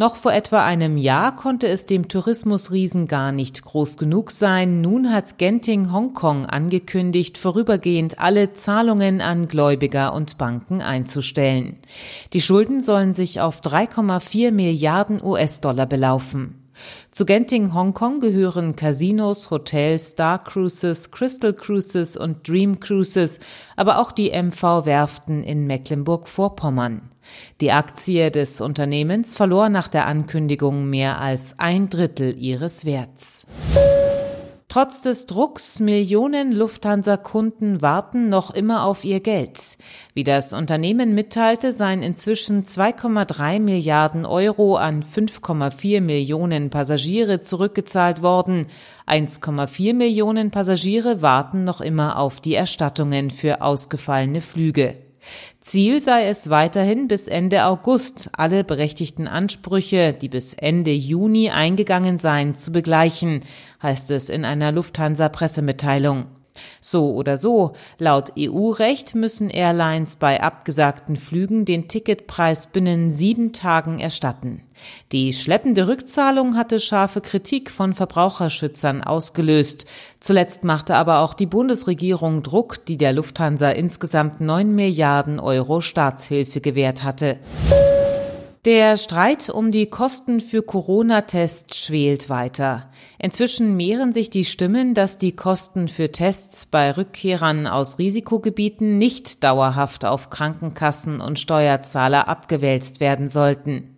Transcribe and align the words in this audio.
Noch 0.00 0.16
vor 0.16 0.32
etwa 0.32 0.64
einem 0.64 0.96
Jahr 0.96 1.36
konnte 1.36 1.68
es 1.68 1.84
dem 1.84 2.08
Tourismusriesen 2.08 3.06
gar 3.06 3.32
nicht 3.32 3.62
groß 3.62 3.98
genug 3.98 4.30
sein. 4.30 4.80
Nun 4.80 5.12
hat 5.12 5.36
Genting 5.36 5.92
Hongkong 5.92 6.46
angekündigt, 6.46 7.36
vorübergehend 7.36 8.18
alle 8.18 8.54
Zahlungen 8.54 9.20
an 9.20 9.46
Gläubiger 9.46 10.14
und 10.14 10.38
Banken 10.38 10.80
einzustellen. 10.80 11.76
Die 12.32 12.40
Schulden 12.40 12.80
sollen 12.80 13.12
sich 13.12 13.42
auf 13.42 13.60
3,4 13.60 14.52
Milliarden 14.52 15.22
US-Dollar 15.22 15.84
belaufen. 15.84 16.59
Zu 17.10 17.26
Genting 17.26 17.74
Hongkong 17.74 18.20
gehören 18.20 18.76
Casinos, 18.76 19.50
Hotels, 19.50 20.10
Star 20.10 20.42
Cruises, 20.42 21.10
Crystal 21.10 21.52
Cruises 21.52 22.16
und 22.16 22.48
Dream 22.48 22.80
Cruises, 22.80 23.40
aber 23.76 23.98
auch 23.98 24.12
die 24.12 24.30
MV 24.30 24.86
Werften 24.86 25.42
in 25.42 25.66
Mecklenburg-Vorpommern. 25.66 27.02
Die 27.60 27.72
Aktie 27.72 28.30
des 28.30 28.60
Unternehmens 28.60 29.36
verlor 29.36 29.68
nach 29.68 29.88
der 29.88 30.06
Ankündigung 30.06 30.88
mehr 30.88 31.20
als 31.20 31.58
ein 31.58 31.88
Drittel 31.88 32.36
ihres 32.38 32.84
Werts. 32.84 33.46
Trotz 34.70 35.02
des 35.02 35.26
Drucks 35.26 35.80
Millionen 35.80 36.52
Lufthansa-Kunden 36.52 37.82
warten 37.82 38.28
noch 38.28 38.52
immer 38.52 38.84
auf 38.84 39.04
ihr 39.04 39.18
Geld. 39.18 39.76
Wie 40.14 40.22
das 40.22 40.52
Unternehmen 40.52 41.12
mitteilte, 41.12 41.72
seien 41.72 42.04
inzwischen 42.04 42.62
2,3 42.62 43.58
Milliarden 43.58 44.24
Euro 44.24 44.76
an 44.76 45.02
5,4 45.02 46.00
Millionen 46.00 46.70
Passagiere 46.70 47.40
zurückgezahlt 47.40 48.22
worden. 48.22 48.68
1,4 49.08 49.92
Millionen 49.92 50.52
Passagiere 50.52 51.20
warten 51.20 51.64
noch 51.64 51.80
immer 51.80 52.16
auf 52.16 52.38
die 52.38 52.54
Erstattungen 52.54 53.32
für 53.32 53.62
ausgefallene 53.62 54.40
Flüge. 54.40 55.09
Ziel 55.60 56.00
sei 56.00 56.26
es 56.26 56.50
weiterhin 56.50 57.06
bis 57.06 57.28
Ende 57.28 57.64
August 57.66 58.30
alle 58.32 58.64
berechtigten 58.64 59.28
Ansprüche, 59.28 60.12
die 60.12 60.28
bis 60.28 60.54
Ende 60.54 60.92
Juni 60.92 61.50
eingegangen 61.50 62.18
seien, 62.18 62.54
zu 62.54 62.72
begleichen, 62.72 63.40
heißt 63.82 64.10
es 64.10 64.28
in 64.28 64.44
einer 64.44 64.72
Lufthansa-Pressemitteilung. 64.72 66.26
So 66.80 67.12
oder 67.14 67.36
so, 67.36 67.72
laut 67.98 68.32
EU-Recht 68.38 69.14
müssen 69.14 69.50
Airlines 69.50 70.16
bei 70.16 70.42
abgesagten 70.42 71.16
Flügen 71.16 71.64
den 71.64 71.88
Ticketpreis 71.88 72.68
binnen 72.68 73.12
sieben 73.12 73.52
Tagen 73.52 73.98
erstatten. 73.98 74.62
Die 75.12 75.32
schleppende 75.32 75.88
Rückzahlung 75.88 76.56
hatte 76.56 76.80
scharfe 76.80 77.20
Kritik 77.20 77.70
von 77.70 77.94
Verbraucherschützern 77.94 79.02
ausgelöst. 79.02 79.86
Zuletzt 80.20 80.64
machte 80.64 80.96
aber 80.96 81.20
auch 81.20 81.34
die 81.34 81.46
Bundesregierung 81.46 82.42
Druck, 82.42 82.84
die 82.86 82.96
der 82.96 83.12
Lufthansa 83.12 83.70
insgesamt 83.70 84.40
neun 84.40 84.74
Milliarden 84.74 85.38
Euro 85.38 85.80
Staatshilfe 85.80 86.60
gewährt 86.60 87.02
hatte. 87.02 87.38
Der 88.66 88.98
Streit 88.98 89.48
um 89.48 89.72
die 89.72 89.86
Kosten 89.86 90.38
für 90.38 90.62
Corona-Tests 90.62 91.82
schwelt 91.82 92.28
weiter. 92.28 92.90
Inzwischen 93.18 93.74
mehren 93.74 94.12
sich 94.12 94.28
die 94.28 94.44
Stimmen, 94.44 94.92
dass 94.92 95.16
die 95.16 95.32
Kosten 95.32 95.88
für 95.88 96.12
Tests 96.12 96.66
bei 96.66 96.90
Rückkehrern 96.90 97.66
aus 97.66 97.98
Risikogebieten 97.98 98.98
nicht 98.98 99.42
dauerhaft 99.42 100.04
auf 100.04 100.28
Krankenkassen 100.28 101.22
und 101.22 101.38
Steuerzahler 101.40 102.28
abgewälzt 102.28 103.00
werden 103.00 103.30
sollten. 103.30 103.96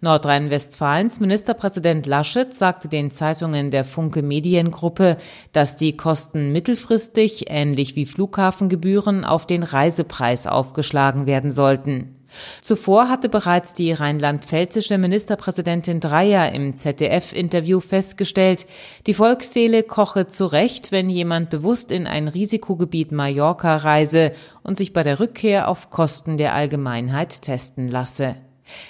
Nordrhein-Westfalens 0.00 1.20
Ministerpräsident 1.20 2.08
Laschet 2.08 2.52
sagte 2.52 2.88
den 2.88 3.12
Zeitungen 3.12 3.70
der 3.70 3.84
Funke 3.84 4.22
Mediengruppe, 4.22 5.16
dass 5.52 5.76
die 5.76 5.96
Kosten 5.96 6.50
mittelfristig, 6.50 7.44
ähnlich 7.50 7.94
wie 7.94 8.06
Flughafengebühren, 8.06 9.24
auf 9.24 9.46
den 9.46 9.62
Reisepreis 9.62 10.48
aufgeschlagen 10.48 11.26
werden 11.26 11.52
sollten. 11.52 12.16
Zuvor 12.60 13.08
hatte 13.08 13.28
bereits 13.28 13.74
die 13.74 13.92
rheinland-pfälzische 13.92 14.98
Ministerpräsidentin 14.98 16.00
Dreyer 16.00 16.52
im 16.52 16.76
ZDF-Interview 16.76 17.80
festgestellt, 17.80 18.66
die 19.06 19.14
Volksseele 19.14 19.82
koche 19.82 20.28
zurecht, 20.28 20.92
wenn 20.92 21.08
jemand 21.08 21.50
bewusst 21.50 21.92
in 21.92 22.06
ein 22.06 22.28
Risikogebiet 22.28 23.12
Mallorca 23.12 23.76
reise 23.76 24.32
und 24.62 24.78
sich 24.78 24.92
bei 24.92 25.02
der 25.02 25.20
Rückkehr 25.20 25.68
auf 25.68 25.90
Kosten 25.90 26.36
der 26.36 26.54
Allgemeinheit 26.54 27.42
testen 27.42 27.88
lasse. 27.88 28.36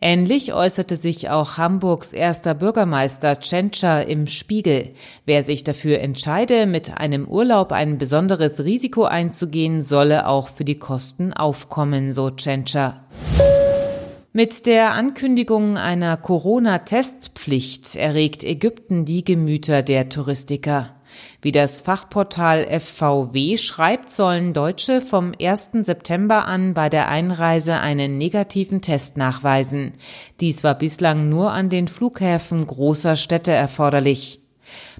Ähnlich 0.00 0.52
äußerte 0.52 0.96
sich 0.96 1.30
auch 1.30 1.58
Hamburgs 1.58 2.12
erster 2.12 2.54
Bürgermeister 2.54 3.38
Tschentscher 3.40 4.06
im 4.06 4.26
Spiegel. 4.26 4.90
Wer 5.24 5.42
sich 5.42 5.64
dafür 5.64 6.00
entscheide, 6.00 6.66
mit 6.66 6.98
einem 6.98 7.26
Urlaub 7.26 7.72
ein 7.72 7.98
besonderes 7.98 8.64
Risiko 8.64 9.04
einzugehen, 9.04 9.82
solle 9.82 10.28
auch 10.28 10.48
für 10.48 10.64
die 10.64 10.78
Kosten 10.78 11.32
aufkommen, 11.32 12.12
so 12.12 12.30
Tschentscher. 12.30 13.04
Mit 14.32 14.66
der 14.66 14.94
Ankündigung 14.94 15.78
einer 15.78 16.16
Corona-Testpflicht 16.16 17.94
erregt 17.94 18.42
Ägypten 18.42 19.04
die 19.04 19.22
Gemüter 19.22 19.82
der 19.82 20.08
Touristiker. 20.08 20.93
Wie 21.42 21.52
das 21.52 21.80
Fachportal 21.80 22.66
FVW 22.80 23.56
schreibt, 23.56 24.10
sollen 24.10 24.52
Deutsche 24.52 25.00
vom 25.00 25.32
1. 25.40 25.70
September 25.82 26.46
an 26.46 26.74
bei 26.74 26.88
der 26.88 27.08
Einreise 27.08 27.80
einen 27.80 28.18
negativen 28.18 28.80
Test 28.80 29.16
nachweisen. 29.16 29.92
Dies 30.40 30.64
war 30.64 30.76
bislang 30.76 31.28
nur 31.28 31.50
an 31.50 31.68
den 31.68 31.88
Flughäfen 31.88 32.66
großer 32.66 33.16
Städte 33.16 33.52
erforderlich. 33.52 34.43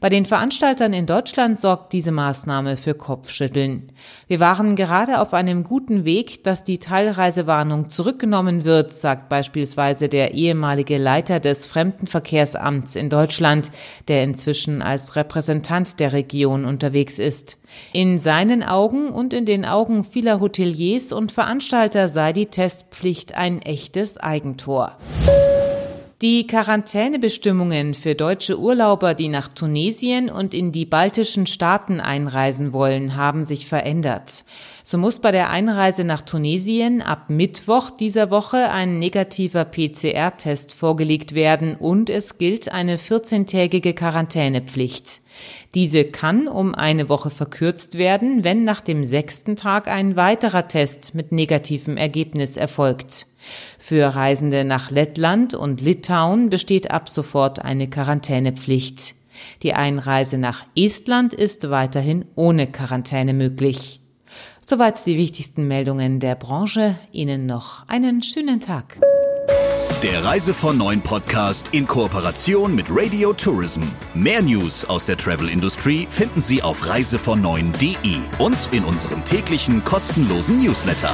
Bei 0.00 0.08
den 0.08 0.24
Veranstaltern 0.24 0.92
in 0.92 1.06
Deutschland 1.06 1.60
sorgt 1.60 1.92
diese 1.92 2.12
Maßnahme 2.12 2.76
für 2.76 2.94
Kopfschütteln. 2.94 3.92
Wir 4.26 4.40
waren 4.40 4.76
gerade 4.76 5.20
auf 5.20 5.34
einem 5.34 5.64
guten 5.64 6.04
Weg, 6.04 6.44
dass 6.44 6.64
die 6.64 6.78
Teilreisewarnung 6.78 7.90
zurückgenommen 7.90 8.64
wird, 8.64 8.92
sagt 8.92 9.28
beispielsweise 9.28 10.08
der 10.08 10.34
ehemalige 10.34 10.98
Leiter 10.98 11.40
des 11.40 11.66
Fremdenverkehrsamts 11.66 12.96
in 12.96 13.08
Deutschland, 13.08 13.70
der 14.08 14.24
inzwischen 14.24 14.82
als 14.82 15.16
Repräsentant 15.16 16.00
der 16.00 16.12
Region 16.12 16.64
unterwegs 16.64 17.18
ist. 17.18 17.58
In 17.92 18.18
seinen 18.18 18.62
Augen 18.62 19.10
und 19.10 19.32
in 19.32 19.44
den 19.44 19.64
Augen 19.64 20.04
vieler 20.04 20.40
Hoteliers 20.40 21.12
und 21.12 21.32
Veranstalter 21.32 22.08
sei 22.08 22.32
die 22.32 22.46
Testpflicht 22.46 23.34
ein 23.34 23.62
echtes 23.62 24.18
Eigentor. 24.18 24.96
Die 26.22 26.46
Quarantänebestimmungen 26.46 27.94
für 27.94 28.14
deutsche 28.14 28.56
Urlauber, 28.56 29.14
die 29.14 29.26
nach 29.26 29.48
Tunesien 29.48 30.30
und 30.30 30.54
in 30.54 30.70
die 30.70 30.86
baltischen 30.86 31.48
Staaten 31.48 31.98
einreisen 31.98 32.72
wollen, 32.72 33.16
haben 33.16 33.42
sich 33.42 33.66
verändert. 33.66 34.44
So 34.84 34.98
muss 34.98 35.18
bei 35.18 35.32
der 35.32 35.50
Einreise 35.50 36.04
nach 36.04 36.20
Tunesien 36.20 37.02
ab 37.02 37.28
Mittwoch 37.28 37.90
dieser 37.90 38.30
Woche 38.30 38.70
ein 38.70 39.00
negativer 39.00 39.64
PCR-Test 39.64 40.74
vorgelegt 40.74 41.34
werden 41.34 41.74
und 41.74 42.08
es 42.08 42.38
gilt 42.38 42.70
eine 42.70 42.98
14-tägige 42.98 43.92
Quarantänepflicht. 43.92 45.22
Diese 45.74 46.04
kann 46.04 46.46
um 46.46 46.72
eine 46.72 47.08
Woche 47.08 47.30
verkürzt 47.30 47.98
werden, 47.98 48.44
wenn 48.44 48.62
nach 48.62 48.80
dem 48.80 49.04
sechsten 49.04 49.56
Tag 49.56 49.88
ein 49.88 50.14
weiterer 50.14 50.68
Test 50.68 51.16
mit 51.16 51.32
negativem 51.32 51.96
Ergebnis 51.96 52.56
erfolgt. 52.56 53.26
Für 53.78 54.14
Reisende 54.14 54.64
nach 54.64 54.90
Lettland 54.90 55.54
und 55.54 55.80
Litauen 55.80 56.50
besteht 56.50 56.90
ab 56.90 57.08
sofort 57.08 57.64
eine 57.64 57.88
Quarantänepflicht. 57.88 59.14
Die 59.62 59.74
Einreise 59.74 60.38
nach 60.38 60.64
Estland 60.76 61.34
ist 61.34 61.70
weiterhin 61.70 62.24
ohne 62.34 62.66
Quarantäne 62.66 63.32
möglich. 63.32 64.00
Soweit 64.64 65.04
die 65.06 65.16
wichtigsten 65.16 65.66
Meldungen 65.66 66.20
der 66.20 66.34
Branche. 66.34 66.96
Ihnen 67.10 67.46
noch 67.46 67.88
einen 67.88 68.22
schönen 68.22 68.60
Tag. 68.60 68.98
Der 70.02 70.24
Reise 70.24 70.52
von 70.52 70.78
Neuen 70.78 71.00
Podcast 71.00 71.68
in 71.72 71.86
Kooperation 71.86 72.74
mit 72.74 72.86
Radio 72.90 73.32
Tourism. 73.32 73.82
Mehr 74.14 74.42
News 74.42 74.84
aus 74.84 75.06
der 75.06 75.16
Travel 75.16 75.48
Industry 75.48 76.08
finden 76.10 76.40
Sie 76.40 76.60
auf 76.60 76.88
reisevon 76.88 77.44
und 77.44 78.68
in 78.72 78.84
unserem 78.84 79.24
täglichen 79.24 79.84
kostenlosen 79.84 80.60
Newsletter. 80.60 81.12